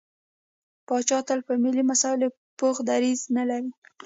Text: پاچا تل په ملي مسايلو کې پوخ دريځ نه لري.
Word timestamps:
پاچا 0.87 1.19
تل 1.27 1.39
په 1.47 1.53
ملي 1.63 1.83
مسايلو 1.91 2.27
کې 2.33 2.39
پوخ 2.59 2.75
دريځ 2.89 3.19
نه 3.37 3.43
لري. 3.49 3.69